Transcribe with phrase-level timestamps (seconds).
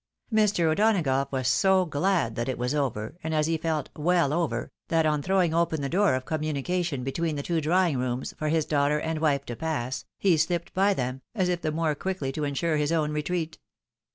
[0.33, 0.63] Mr.
[0.65, 5.05] O'Donagough was so glad that it was over, and, as he felt, well over, that
[5.05, 8.99] on throwing open the door of communication between the two drawing rooms, for his daughter
[8.99, 12.77] and wife to pass, he shpped by them, as if the more quickly to insure
[12.77, 13.59] his own retreat.